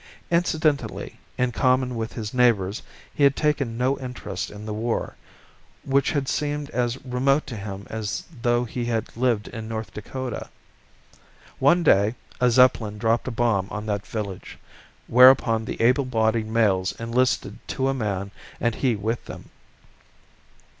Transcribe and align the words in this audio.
Incidentally, 0.31 1.19
in 1.37 1.51
common 1.51 1.95
with 1.95 2.13
his 2.13 2.33
neighbours, 2.33 2.81
he 3.13 3.23
had 3.23 3.35
taken 3.35 3.77
no 3.77 3.99
interest 3.99 4.49
in 4.49 4.65
the 4.65 4.73
war, 4.73 5.15
which 5.83 6.09
had 6.09 6.27
seemed 6.27 6.71
as 6.71 6.97
remote 7.05 7.45
to 7.45 7.55
him 7.55 7.85
as 7.87 8.23
though 8.41 8.65
he 8.65 8.85
had 8.85 9.15
lived 9.15 9.47
in 9.49 9.67
North 9.67 9.93
Dakota. 9.93 10.49
One 11.59 11.83
day 11.83 12.15
a 12.39 12.49
Zeppelin 12.49 12.97
dropped 12.97 13.27
a 13.27 13.29
bomb 13.31 13.67
on 13.69 13.85
that 13.85 14.07
village, 14.07 14.57
whereupon 15.05 15.65
the 15.65 15.79
able 15.79 16.05
bodied 16.05 16.47
males 16.47 16.93
enlisted 16.93 17.59
to 17.67 17.87
a 17.87 17.93
man, 17.93 18.31
and 18.59 18.73
he 18.73 18.95
with 18.95 19.25
them. 19.25 19.51